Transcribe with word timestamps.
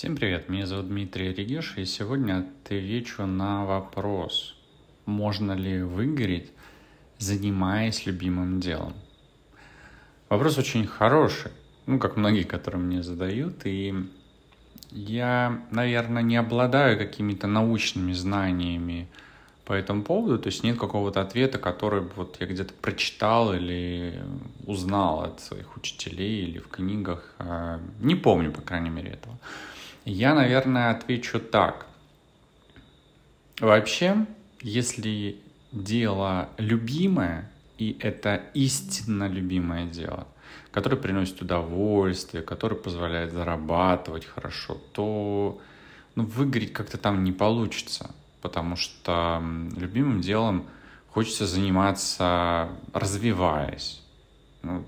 Всем 0.00 0.16
привет, 0.16 0.48
меня 0.48 0.66
зовут 0.66 0.88
Дмитрий 0.88 1.34
Регеш, 1.34 1.74
и 1.76 1.84
сегодня 1.84 2.38
отвечу 2.38 3.26
на 3.26 3.66
вопрос, 3.66 4.56
можно 5.04 5.52
ли 5.52 5.82
выгореть, 5.82 6.50
занимаясь 7.18 8.06
любимым 8.06 8.60
делом. 8.60 8.94
Вопрос 10.30 10.56
очень 10.56 10.86
хороший, 10.86 11.50
ну, 11.84 11.98
как 11.98 12.16
многие, 12.16 12.44
которые 12.44 12.80
мне 12.80 13.02
задают, 13.02 13.66
и 13.66 13.94
я, 14.90 15.66
наверное, 15.70 16.22
не 16.22 16.38
обладаю 16.38 16.96
какими-то 16.96 17.46
научными 17.46 18.14
знаниями 18.14 19.06
по 19.66 19.74
этому 19.74 20.02
поводу, 20.02 20.38
то 20.38 20.46
есть 20.46 20.64
нет 20.64 20.78
какого-то 20.78 21.20
ответа, 21.20 21.58
который 21.58 22.00
вот 22.16 22.38
я 22.40 22.46
где-то 22.46 22.72
прочитал 22.72 23.52
или 23.52 24.18
узнал 24.66 25.24
от 25.24 25.40
своих 25.42 25.76
учителей 25.76 26.44
или 26.44 26.58
в 26.58 26.68
книгах, 26.68 27.34
а, 27.38 27.78
не 28.00 28.14
помню, 28.14 28.50
по 28.50 28.62
крайней 28.62 28.88
мере, 28.88 29.10
этого. 29.10 29.38
Я, 30.04 30.34
наверное, 30.34 30.90
отвечу 30.90 31.40
так. 31.40 31.86
Вообще, 33.60 34.26
если 34.62 35.40
дело 35.72 36.48
любимое, 36.56 37.50
и 37.78 37.96
это 38.00 38.42
истинно 38.54 39.28
любимое 39.28 39.86
дело, 39.86 40.26
которое 40.70 40.96
приносит 40.96 41.42
удовольствие, 41.42 42.42
которое 42.42 42.76
позволяет 42.76 43.32
зарабатывать 43.32 44.24
хорошо, 44.24 44.80
то 44.92 45.60
ну, 46.14 46.24
выгореть 46.24 46.72
как-то 46.72 46.98
там 46.98 47.22
не 47.22 47.32
получится, 47.32 48.10
потому 48.40 48.76
что 48.76 49.42
любимым 49.76 50.20
делом 50.20 50.66
хочется 51.10 51.46
заниматься, 51.46 52.70
развиваясь. 52.92 54.02
Ну, 54.62 54.84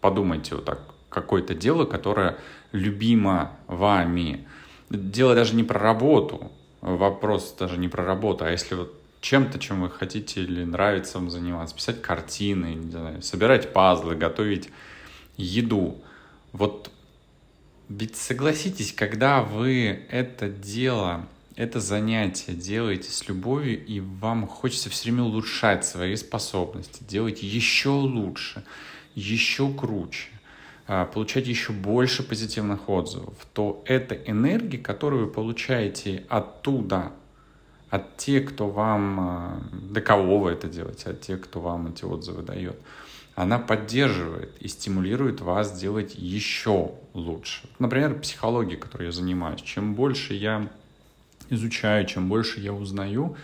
подумайте 0.00 0.54
вот 0.56 0.64
так, 0.64 0.93
какое-то 1.14 1.54
дело, 1.54 1.84
которое 1.84 2.36
любимо 2.72 3.52
вами. 3.66 4.46
Дело 4.90 5.34
даже 5.34 5.54
не 5.54 5.62
про 5.62 5.78
работу, 5.78 6.52
вопрос 6.80 7.54
даже 7.58 7.78
не 7.78 7.88
про 7.88 8.04
работу, 8.04 8.44
а 8.44 8.50
если 8.50 8.74
вот 8.74 8.94
чем-то, 9.20 9.58
чем 9.58 9.80
вы 9.80 9.90
хотите 9.90 10.42
или 10.42 10.64
нравится 10.64 11.18
вам 11.18 11.30
заниматься, 11.30 11.74
писать 11.74 12.02
картины, 12.02 12.74
не 12.74 12.90
знаю, 12.90 13.22
собирать 13.22 13.72
пазлы, 13.72 14.16
готовить 14.16 14.68
еду. 15.36 15.96
Вот 16.52 16.90
ведь 17.88 18.16
согласитесь, 18.16 18.92
когда 18.92 19.42
вы 19.42 20.06
это 20.10 20.48
дело, 20.48 21.26
это 21.56 21.80
занятие 21.80 22.52
делаете 22.52 23.10
с 23.10 23.28
любовью, 23.28 23.84
и 23.84 24.00
вам 24.00 24.46
хочется 24.46 24.90
все 24.90 25.04
время 25.04 25.24
улучшать 25.24 25.84
свои 25.84 26.16
способности, 26.16 27.04
делать 27.04 27.42
еще 27.42 27.90
лучше, 27.90 28.64
еще 29.14 29.72
круче, 29.72 30.28
получать 30.86 31.46
еще 31.46 31.72
больше 31.72 32.22
позитивных 32.22 32.88
отзывов, 32.88 33.34
то 33.52 33.82
это 33.86 34.14
энергия, 34.14 34.78
которую 34.78 35.26
вы 35.26 35.32
получаете 35.32 36.24
оттуда, 36.28 37.12
от 37.94 38.16
тех, 38.16 38.50
кто 38.52 38.68
вам, 38.68 39.20
а, 39.20 39.62
для 39.72 40.02
кого 40.02 40.40
вы 40.40 40.50
это 40.50 40.68
делаете, 40.68 41.10
от 41.10 41.20
тех, 41.20 41.40
кто 41.40 41.60
вам 41.60 41.86
эти 41.86 42.04
отзывы 42.04 42.42
дает, 42.42 42.76
она 43.36 43.58
поддерживает 43.58 44.56
и 44.60 44.66
стимулирует 44.66 45.40
вас 45.40 45.78
делать 45.78 46.14
еще 46.16 46.92
лучше. 47.14 47.68
Например, 47.78 48.18
психология, 48.18 48.76
которой 48.76 49.06
я 49.06 49.12
занимаюсь. 49.12 49.62
Чем 49.62 49.94
больше 49.94 50.34
я 50.34 50.68
изучаю, 51.50 52.06
чем 52.06 52.28
больше 52.28 52.58
я 52.58 52.72
узнаю, 52.72 53.36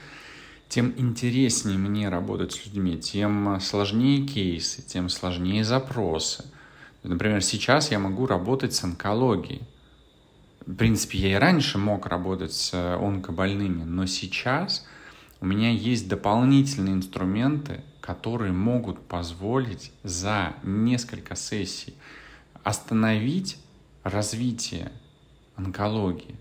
тем 0.68 0.94
интереснее 0.96 1.78
мне 1.78 2.08
работать 2.08 2.52
с 2.52 2.66
людьми, 2.66 2.98
тем 2.98 3.60
сложнее 3.60 4.26
кейсы, 4.26 4.82
тем 4.82 5.08
сложнее 5.08 5.64
запросы– 5.64 6.44
Например, 7.02 7.42
сейчас 7.42 7.90
я 7.90 7.98
могу 7.98 8.26
работать 8.26 8.74
с 8.74 8.84
онкологией. 8.84 9.62
В 10.66 10.74
принципе, 10.74 11.18
я 11.18 11.32
и 11.32 11.34
раньше 11.34 11.78
мог 11.78 12.06
работать 12.06 12.52
с 12.52 12.74
онкобольными, 12.74 13.84
но 13.84 14.06
сейчас 14.06 14.86
у 15.40 15.46
меня 15.46 15.70
есть 15.70 16.08
дополнительные 16.08 16.94
инструменты, 16.94 17.82
которые 18.00 18.52
могут 18.52 19.00
позволить 19.00 19.92
за 20.02 20.54
несколько 20.62 21.34
сессий 21.34 21.94
остановить 22.62 23.56
развитие 24.02 24.92
онкологии 25.56 26.36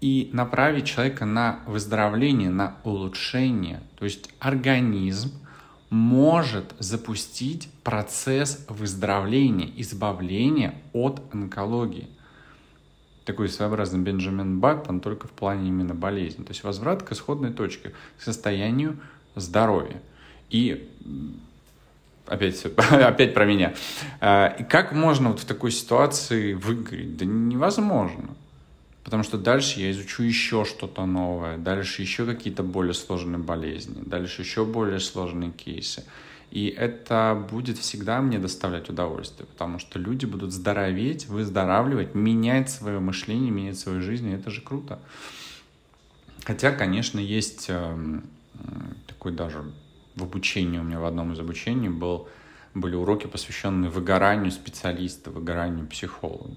и 0.00 0.30
направить 0.32 0.86
человека 0.86 1.24
на 1.24 1.60
выздоровление, 1.66 2.50
на 2.50 2.76
улучшение. 2.84 3.82
То 3.98 4.04
есть 4.04 4.30
организм 4.38 5.32
может 5.90 6.74
запустить 6.78 7.68
процесс 7.82 8.64
выздоровления, 8.68 9.70
избавления 9.76 10.74
от 10.92 11.22
онкологии. 11.32 12.08
Такой 13.24 13.48
своеобразный 13.48 14.00
Бенджамин 14.00 14.60
Баттон 14.60 15.00
только 15.00 15.26
в 15.26 15.32
плане 15.32 15.68
именно 15.68 15.94
болезни. 15.94 16.44
То 16.44 16.50
есть 16.50 16.64
возврат 16.64 17.02
к 17.02 17.12
исходной 17.12 17.52
точке, 17.52 17.92
к 18.18 18.22
состоянию 18.22 18.98
здоровья. 19.34 20.00
И 20.50 20.88
опять, 22.26 22.64
опять 22.90 23.34
про 23.34 23.44
меня. 23.44 23.74
А, 24.20 24.48
и 24.58 24.64
как 24.64 24.92
можно 24.92 25.30
вот 25.30 25.40
в 25.40 25.44
такой 25.44 25.70
ситуации 25.70 26.54
выиграть? 26.54 27.16
Да 27.16 27.24
невозможно. 27.24 28.28
Потому 29.06 29.22
что 29.22 29.38
дальше 29.38 29.78
я 29.78 29.92
изучу 29.92 30.24
еще 30.24 30.64
что-то 30.64 31.06
новое, 31.06 31.58
дальше 31.58 32.02
еще 32.02 32.26
какие-то 32.26 32.64
более 32.64 32.92
сложные 32.92 33.38
болезни, 33.38 34.02
дальше 34.04 34.42
еще 34.42 34.64
более 34.64 34.98
сложные 34.98 35.52
кейсы. 35.52 36.04
И 36.50 36.66
это 36.66 37.40
будет 37.48 37.78
всегда 37.78 38.20
мне 38.20 38.40
доставлять 38.40 38.90
удовольствие, 38.90 39.46
потому 39.46 39.78
что 39.78 40.00
люди 40.00 40.26
будут 40.26 40.52
здороветь, 40.52 41.28
выздоравливать, 41.28 42.16
менять 42.16 42.68
свое 42.68 42.98
мышление, 42.98 43.52
менять 43.52 43.78
свою 43.78 44.02
жизнь, 44.02 44.28
и 44.28 44.34
это 44.34 44.50
же 44.50 44.60
круто. 44.60 44.98
Хотя, 46.42 46.72
конечно, 46.72 47.20
есть 47.20 47.66
э, 47.68 48.20
такой 49.06 49.30
даже 49.30 49.70
в 50.16 50.24
обучении, 50.24 50.80
у 50.80 50.82
меня 50.82 50.98
в 50.98 51.04
одном 51.04 51.32
из 51.32 51.38
обучений 51.38 51.90
был, 51.90 52.28
были 52.74 52.96
уроки, 52.96 53.28
посвященные 53.28 53.88
выгоранию 53.88 54.50
специалиста, 54.50 55.30
выгоранию 55.30 55.86
психолога 55.86 56.56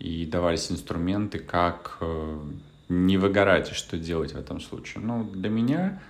и 0.00 0.24
давались 0.24 0.72
инструменты, 0.72 1.38
как 1.38 1.98
э, 2.00 2.40
не 2.88 3.18
выгорать 3.18 3.70
и 3.70 3.74
что 3.74 3.98
делать 3.98 4.32
в 4.32 4.36
этом 4.36 4.60
случае. 4.60 5.04
Ну, 5.04 5.24
для 5.24 5.50
меня 5.50 6.02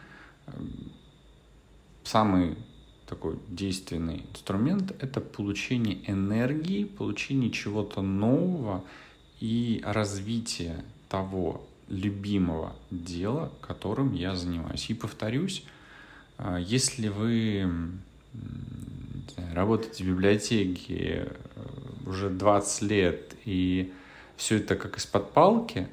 э, 0.46 0.52
самый 2.04 2.56
такой 3.06 3.40
действенный 3.48 4.24
инструмент— 4.30 4.94
это 5.00 5.20
получение 5.20 5.98
энергии, 6.08 6.84
получение 6.84 7.50
чего-то 7.50 8.00
нового 8.00 8.84
и 9.40 9.82
развитие 9.84 10.84
того 11.08 11.66
любимого 11.88 12.76
дела, 12.92 13.52
которым 13.60 14.14
я 14.14 14.36
занимаюсь. 14.36 14.88
И 14.88 14.94
повторюсь, 14.94 15.64
э, 16.38 16.62
если 16.64 17.08
вы 17.08 17.68
работаете 19.52 20.04
в 20.04 20.06
библиотеке 20.06 21.32
уже 22.10 22.28
20 22.28 22.82
лет 22.82 23.34
и 23.44 23.92
все 24.36 24.56
это 24.56 24.76
как 24.76 24.98
из-под 24.98 25.32
палки, 25.32 25.88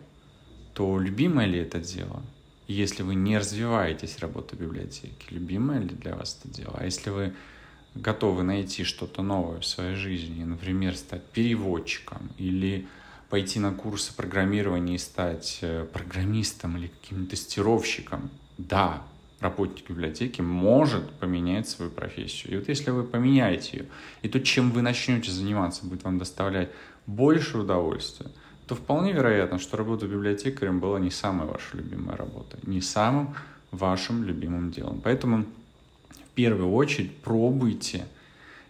то 0.74 1.00
любимое 1.00 1.46
ли 1.46 1.60
это 1.60 1.80
дело? 1.80 2.22
Если 2.68 3.04
вы 3.04 3.16
не 3.16 3.38
развиваетесь 3.38 4.20
работой 4.20 4.60
библиотеки, 4.60 5.28
любимое 5.30 5.80
ли 5.80 5.90
для 5.90 6.16
вас 6.16 6.38
это 6.40 6.54
дело? 6.54 6.76
А 6.78 6.86
если 6.86 7.10
вы 7.10 7.34
готовы 7.96 8.44
найти 8.44 8.84
что-то 8.84 9.22
новое 9.22 9.60
в 9.60 9.66
своей 9.66 9.96
жизни, 9.96 10.44
например, 10.44 10.96
стать 10.96 11.24
переводчиком 11.26 12.30
или 12.38 12.88
пойти 13.30 13.60
на 13.60 13.74
курсы 13.74 14.14
программирования 14.16 14.96
и 14.96 15.00
стать 15.00 15.60
э, 15.62 15.86
программистом 15.92 16.78
или 16.78 16.88
каким-то 16.88 17.32
тестировщиком, 17.32 18.30
да, 18.58 19.02
работник 19.40 19.90
библиотеки 19.90 20.42
может 20.42 21.10
поменять 21.20 21.68
свою 21.68 21.92
профессию. 21.92 22.54
И 22.54 22.58
вот 22.58 22.70
если 22.70 22.92
вы 22.92 23.04
поменяете 23.04 23.78
ее, 23.78 23.86
и 24.22 24.30
то, 24.30 24.40
чем 24.40 24.72
вы 24.72 24.82
начнете 24.82 25.32
заниматься, 25.32 25.86
будет 25.86 26.04
вам 26.04 26.18
доставлять 26.18 26.70
больше 27.06 27.60
удовольствия, 27.60 28.32
то 28.68 28.76
вполне 28.76 29.14
вероятно, 29.14 29.60
что 29.60 29.78
работа 29.78 30.08
библиотекарем 30.08 30.80
была 30.80 31.00
не 31.00 31.12
самая 31.12 31.48
ваша 31.48 31.78
любимая 31.78 32.18
работа, 32.18 32.58
не 32.64 32.82
самым 32.82 33.36
вашим 33.72 34.24
любимым 34.24 34.72
делом. 34.72 35.02
Поэтому 35.02 35.46
в 36.10 36.36
первую 36.36 36.72
очередь 36.74 37.16
пробуйте, 37.18 38.06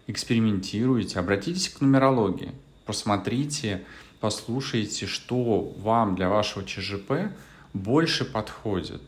экспериментируйте, 0.06 1.20
обратитесь 1.20 1.70
к 1.70 1.82
нумерологии, 1.82 2.52
посмотрите, 2.86 3.84
послушайте, 4.20 5.08
что 5.08 5.62
вам 5.78 6.16
для 6.16 6.30
вашего 6.30 6.64
ЧЖП 6.66 7.32
больше 7.74 8.26
подходит. 8.26 9.02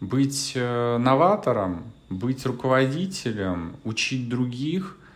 Быть 0.00 0.52
э, 0.54 0.98
новатором, 0.98 1.84
быть 2.10 2.44
руководителем, 2.46 3.76
учить 3.84 4.28
других– 4.28 4.98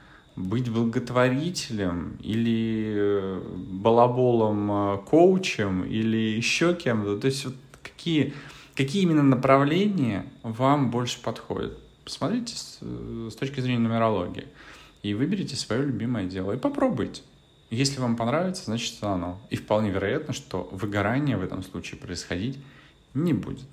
быть 0.41 0.71
благотворителем 0.71 2.17
или 2.23 2.95
э, 2.97 3.43
балаболом 3.57 4.73
э, 4.73 4.99
коучем 5.07 5.85
или 5.85 6.17
еще 6.17 6.75
кем-то. 6.75 7.19
То 7.19 7.27
есть 7.27 7.45
вот 7.45 7.55
какие, 7.83 8.33
какие 8.75 9.03
именно 9.03 9.23
направления 9.23 10.27
вам 10.43 10.91
больше 10.91 11.21
подходят. 11.21 11.79
Посмотрите 12.05 12.57
с, 12.57 12.79
с 12.81 13.35
точки 13.35 13.61
зрения 13.61 13.81
нумерологии 13.81 14.47
и 15.03 15.15
выберите 15.15 15.57
свое 15.57 15.85
любимое 15.85 16.25
дело 16.25 16.53
и 16.53 16.59
попробуйте. 16.59 17.23
Если 17.71 18.01
вам 18.01 18.17
понравится, 18.17 18.65
значит, 18.65 18.97
оно. 19.03 19.41
И 19.49 19.57
вполне 19.57 19.91
вероятно, 19.91 20.35
что 20.35 20.69
выгорание 20.73 21.37
в 21.37 21.45
этом 21.45 21.63
случае 21.63 22.01
происходить 22.01 22.59
не 23.15 23.33
будет. 23.33 23.69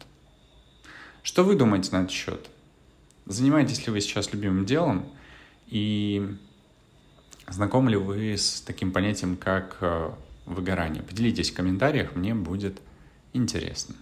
Что 1.28 1.44
вы 1.44 1.56
думаете 1.56 1.92
на 1.92 2.04
этот 2.04 2.12
счет? 2.12 2.50
Занимаетесь 3.26 3.86
ли 3.86 3.92
вы 3.92 4.00
сейчас 4.00 4.32
любимым 4.32 4.66
делом? 4.66 5.10
И 5.68 6.26
знакомы 7.50 7.92
ли 7.92 7.98
вы 7.98 8.38
с 8.38 8.62
таким 8.62 8.94
понятием, 8.94 9.36
как 9.36 9.76
э, 9.82 10.10
выгорание? 10.46 11.04
Поделитесь 11.04 11.52
в 11.52 11.54
комментариях, 11.54 12.16
мне 12.16 12.34
будет 12.34 12.80
интересно. 13.34 13.96